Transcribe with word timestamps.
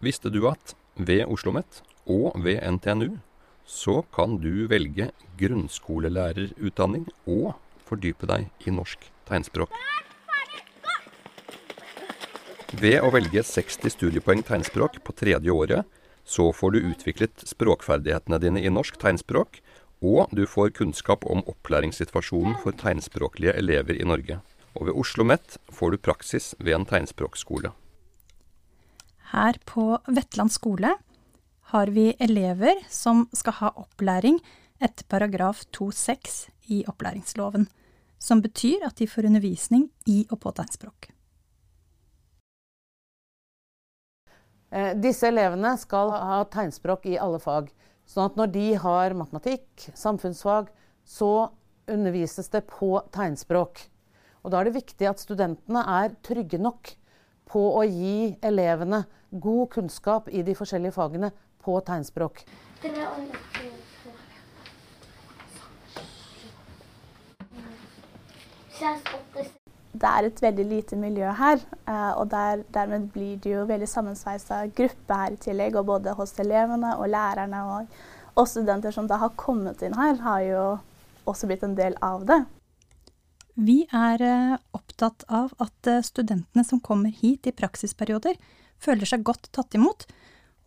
Visste 0.00 0.30
du 0.32 0.46
at 0.48 0.74
ved 0.96 1.26
Oslo 1.28 1.52
OsloMet 1.52 1.82
og 2.08 2.32
ved 2.40 2.62
NTNU 2.64 3.18
så 3.68 4.00
kan 4.14 4.38
du 4.40 4.66
velge 4.70 5.10
grunnskolelærerutdanning 5.38 7.04
og 7.28 7.52
fordype 7.84 8.24
deg 8.30 8.48
i 8.64 8.72
norsk 8.72 9.04
tegnspråk. 9.28 9.74
Ved 12.80 13.02
å 13.04 13.10
velge 13.12 13.42
60 13.44 13.92
studiepoeng 13.92 14.40
tegnspråk 14.46 14.96
på 15.04 15.14
tredje 15.20 15.52
året, 15.52 15.84
så 16.24 16.48
får 16.54 16.72
du 16.72 16.88
utviklet 16.94 17.44
språkferdighetene 17.50 18.40
dine 18.40 18.62
i 18.64 18.72
norsk 18.72 18.96
tegnspråk, 19.02 19.60
og 20.00 20.32
du 20.32 20.46
får 20.48 20.72
kunnskap 20.78 21.26
om 21.28 21.44
opplæringssituasjonen 21.50 22.56
for 22.62 22.72
tegnspråklige 22.72 23.52
elever 23.58 24.00
i 24.00 24.08
Norge. 24.08 24.40
Og 24.78 24.88
ved 24.88 24.94
Oslo 24.94 25.26
OsloMet 25.26 25.60
får 25.68 25.92
du 25.92 26.02
praksis 26.08 26.54
ved 26.58 26.78
en 26.78 26.88
tegnspråkskole. 26.88 27.74
Her 29.30 29.58
på 29.64 29.98
Vetland 30.06 30.52
skole 30.52 30.96
har 31.70 31.86
vi 31.86 32.08
elever 32.18 32.80
som 32.90 33.28
skal 33.32 33.54
ha 33.60 33.68
opplæring 33.78 34.40
etter 34.82 35.06
paragraf 35.06 35.62
2-6 35.76 36.48
i 36.74 36.80
opplæringsloven, 36.90 37.68
som 38.18 38.42
betyr 38.42 38.82
at 38.88 38.98
de 38.98 39.06
får 39.06 39.28
undervisning 39.30 39.86
i 40.10 40.24
og 40.32 40.40
på 40.42 40.50
tegnspråk. 40.56 41.12
Eh, 44.70 44.92
disse 44.98 45.30
elevene 45.30 45.76
skal 45.78 46.10
ha 46.10 46.42
tegnspråk 46.50 47.06
i 47.10 47.18
alle 47.18 47.38
fag. 47.42 47.70
Sånn 48.10 48.26
at 48.26 48.38
når 48.38 48.50
de 48.54 48.66
har 48.82 49.14
matematikk, 49.14 49.90
samfunnsfag, 49.94 50.70
så 51.06 51.50
undervises 51.90 52.50
det 52.50 52.64
på 52.70 52.96
tegnspråk. 53.14 53.84
Og 54.42 54.50
da 54.50 54.58
er 54.58 54.66
det 54.70 54.78
viktig 54.80 55.06
at 55.06 55.22
studentene 55.22 55.82
er 56.02 56.16
trygge 56.26 56.58
nok 56.58 56.96
på 57.48 57.62
å 57.78 57.84
gi 57.86 58.36
elevene 58.42 59.04
god 59.30 59.68
kunnskap 59.76 60.28
i 60.28 60.42
de 60.42 60.54
forskjellige 60.58 60.96
fagene 60.96 61.30
på 61.62 61.76
tegnspråk. 61.86 62.44
Det 70.00 70.08
er 70.08 70.26
et 70.26 70.38
veldig 70.40 70.64
lite 70.64 70.96
miljø 70.96 71.32
her, 71.36 71.58
eh, 71.88 72.12
og 72.16 72.30
der, 72.30 72.62
dermed 72.72 73.10
blir 73.12 73.36
det 73.42 73.50
jo 73.52 73.66
veldig 73.68 73.88
sammensveisa 73.90 74.62
gruppe 74.76 75.18
her 75.18 75.34
i 75.34 75.40
tillegg. 75.42 75.76
Og 75.76 75.88
både 75.90 76.14
hos 76.16 76.32
elevene 76.40 76.94
og 76.96 77.10
lærerne 77.12 77.64
og, 77.74 77.98
og 78.34 78.48
studenter 78.48 78.94
som 78.94 79.10
da 79.10 79.18
har 79.20 79.34
kommet 79.36 79.82
inn 79.84 79.98
her, 79.98 80.16
har 80.24 80.40
jo 80.46 80.62
også 81.28 81.50
blitt 81.50 81.66
en 81.66 81.76
del 81.76 81.98
av 82.00 82.24
det. 82.30 82.40
Vi 83.60 83.82
er 83.92 84.24
eh, 84.24 84.56
opptatt 85.00 85.24
av 85.28 85.52
at 85.58 85.86
eh, 85.86 86.02
studentene 86.02 86.64
som 86.64 86.80
kommer 86.80 87.10
hit 87.10 87.46
i 87.46 87.52
praksisperioder, 87.52 88.36
føler 88.78 89.06
seg 89.06 89.24
godt 89.24 89.50
tatt 89.52 89.74
imot, 89.74 90.06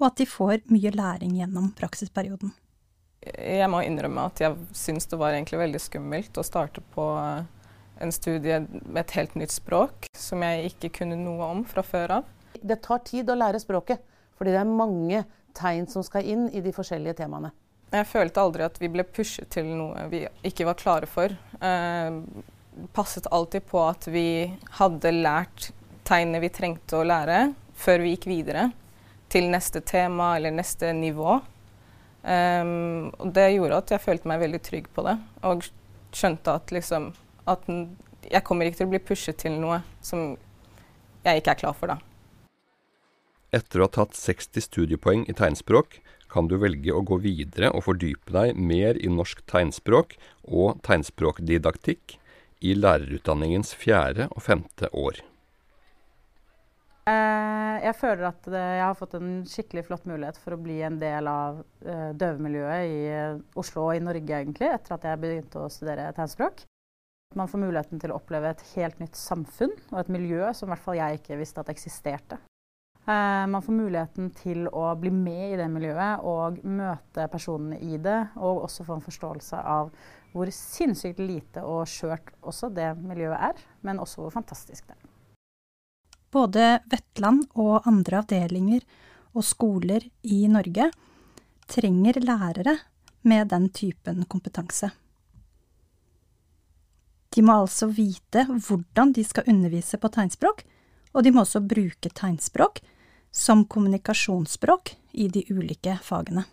og 0.00 0.06
at 0.08 0.16
de 0.16 0.26
får 0.26 0.62
mye 0.72 0.92
læring 0.92 1.36
gjennom 1.36 1.72
praksisperioden. 1.76 2.52
Jeg 3.22 3.68
må 3.70 3.82
innrømme 3.86 4.24
at 4.26 4.40
jeg 4.40 4.56
syns 4.74 5.06
det 5.06 5.18
var 5.20 5.32
egentlig 5.32 5.60
veldig 5.60 5.80
skummelt 5.80 6.38
å 6.38 6.42
starte 6.42 6.82
på 6.94 7.04
en 8.02 8.12
studie 8.12 8.58
med 8.66 9.04
et 9.04 9.14
helt 9.14 9.36
nytt 9.38 9.52
språk 9.54 10.08
som 10.16 10.42
jeg 10.42 10.72
ikke 10.72 10.90
kunne 10.98 11.20
noe 11.20 11.52
om 11.52 11.62
fra 11.64 11.84
før 11.86 12.18
av. 12.18 12.32
Det 12.58 12.80
tar 12.82 13.04
tid 13.06 13.30
å 13.30 13.38
lære 13.38 13.60
språket, 13.62 14.02
fordi 14.34 14.56
det 14.56 14.62
er 14.64 14.72
mange 14.72 15.22
tegn 15.54 15.86
som 15.86 16.02
skal 16.02 16.26
inn 16.26 16.48
i 16.50 16.64
de 16.64 16.72
forskjellige 16.74 17.20
temaene. 17.20 17.52
Jeg 17.92 18.08
følte 18.08 18.42
aldri 18.42 18.64
at 18.64 18.80
vi 18.80 18.90
ble 18.90 19.04
pushet 19.04 19.52
til 19.52 19.68
noe 19.68 20.08
vi 20.10 20.24
ikke 20.48 20.66
var 20.66 20.80
klare 20.80 21.06
for. 21.06 21.30
Passet 22.96 23.26
alltid 23.30 23.66
på 23.68 23.80
at 23.84 24.06
vi 24.08 24.52
hadde 24.78 25.12
lært 25.12 25.70
tegnene 26.08 26.40
vi 26.42 26.50
trengte 26.52 26.98
å 26.98 27.06
lære 27.06 27.52
før 27.78 28.02
vi 28.04 28.14
gikk 28.14 28.28
videre 28.30 28.70
til 29.32 29.48
neste 29.52 29.82
tema 29.84 30.34
eller 30.36 30.54
neste 30.54 30.92
nivå. 30.96 31.40
Um, 32.22 33.10
og 33.18 33.32
det 33.34 33.48
gjorde 33.54 33.80
at 33.82 33.92
jeg 33.94 34.04
følte 34.04 34.30
meg 34.30 34.42
veldig 34.44 34.60
trygg 34.62 34.88
på 34.94 35.04
det, 35.06 35.16
og 35.48 35.64
skjønte 36.14 36.54
at 36.54 36.70
liksom 36.74 37.10
at 37.50 37.66
jeg 38.30 38.44
kommer 38.46 38.68
ikke 38.68 38.82
til 38.82 38.88
å 38.88 38.92
bli 38.92 39.02
pushet 39.02 39.40
til 39.42 39.56
noe 39.58 39.80
som 40.04 40.36
jeg 41.26 41.40
ikke 41.40 41.56
er 41.56 41.60
klar 41.64 41.76
for, 41.76 41.90
da. 41.90 41.98
Etter 43.52 43.82
å 43.82 43.88
ha 43.88 43.92
tatt 43.92 44.16
60 44.16 44.64
studiepoeng 44.64 45.26
i 45.28 45.36
tegnspråk, 45.36 45.98
kan 46.32 46.46
du 46.48 46.54
velge 46.62 46.94
å 46.94 47.02
gå 47.04 47.18
videre 47.20 47.68
og 47.76 47.84
fordype 47.90 48.32
deg 48.32 48.56
mer 48.56 48.96
i 48.96 49.10
norsk 49.12 49.42
tegnspråk 49.50 50.14
og 50.48 50.80
tegnspråkdidaktikk 50.86 52.16
i 52.62 52.74
lærerutdanningens 52.78 53.74
fjerde 53.78 54.28
og 54.30 54.42
femte 54.44 54.90
år. 54.94 55.20
Eh, 57.10 57.76
jeg 57.82 57.96
føler 57.98 58.28
at 58.28 58.44
jeg 58.46 58.82
har 58.84 58.94
fått 58.94 59.16
en 59.18 59.30
skikkelig 59.48 59.88
flott 59.88 60.04
mulighet 60.06 60.38
for 60.38 60.54
å 60.54 60.60
bli 60.62 60.76
en 60.86 61.00
del 61.00 61.26
av 61.26 61.58
uh, 61.82 62.10
døvemiljøet 62.14 62.92
i 62.92 63.00
eh, 63.10 63.40
Oslo 63.58 63.88
og 63.88 63.96
i 63.98 64.04
Norge, 64.04 64.38
egentlig, 64.38 64.68
etter 64.70 64.94
at 64.94 65.08
jeg 65.08 65.22
begynte 65.24 65.64
å 65.64 65.72
studere 65.72 66.12
tegnspråk. 66.14 66.62
Man 67.34 67.50
får 67.50 67.62
muligheten 67.64 67.98
til 67.98 68.12
å 68.12 68.20
oppleve 68.20 68.52
et 68.52 68.62
helt 68.76 69.02
nytt 69.02 69.18
samfunn 69.18 69.74
og 69.90 69.98
et 69.98 70.12
miljø 70.14 70.52
som 70.54 70.68
i 70.68 70.74
hvert 70.74 70.84
fall 70.84 71.00
jeg 71.00 71.18
ikke 71.18 71.40
visste 71.40 71.64
at 71.64 71.72
eksisterte. 71.72 72.38
Man 73.06 73.62
får 73.62 73.74
muligheten 73.74 74.28
til 74.38 74.68
å 74.70 74.84
bli 74.94 75.10
med 75.10 75.54
i 75.54 75.56
det 75.58 75.66
miljøet 75.72 76.22
og 76.22 76.60
møte 76.62 77.26
personene 77.32 77.80
i 77.82 77.98
det, 77.98 78.18
og 78.38 78.62
også 78.68 78.86
få 78.86 78.98
en 78.98 79.04
forståelse 79.04 79.58
av 79.58 79.90
hvor 80.32 80.50
sinnssykt 80.54 81.20
lite 81.20 81.64
og 81.66 81.88
skjørt 81.90 82.30
også 82.40 82.70
det 82.72 82.92
miljøet 83.00 83.48
er, 83.50 83.64
men 83.82 84.00
også 84.00 84.22
hvor 84.22 84.34
fantastisk 84.34 84.86
det 84.86 84.96
er. 84.96 85.08
Både 86.32 86.68
Vetland 86.88 87.44
og 87.60 87.88
andre 87.90 88.22
avdelinger 88.22 88.86
og 89.34 89.44
skoler 89.44 90.06
i 90.22 90.46
Norge 90.48 90.88
trenger 91.68 92.20
lærere 92.22 92.78
med 93.28 93.50
den 93.52 93.68
typen 93.74 94.24
kompetanse. 94.24 94.88
De 97.32 97.44
må 97.44 97.62
altså 97.62 97.88
vite 97.88 98.44
hvordan 98.48 99.12
de 99.16 99.24
skal 99.24 99.48
undervise 99.48 99.98
på 100.00 100.10
tegnspråk, 100.12 100.64
og 101.12 101.24
de 101.24 101.32
må 101.32 101.44
også 101.44 101.62
bruke 101.64 102.10
tegnspråk 102.12 102.80
som 103.32 103.64
kommunikasjonsspråk 103.64 104.96
i 105.12 105.28
de 105.28 105.44
ulike 105.48 105.98
fagene. 106.04 106.44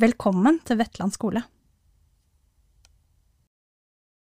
Velkommen 0.00 0.58
til 0.64 0.80
Vetland 0.80 1.14
skole. 1.14 1.44